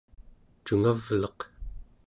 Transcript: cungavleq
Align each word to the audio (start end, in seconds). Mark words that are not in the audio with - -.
cungavleq 0.65 1.39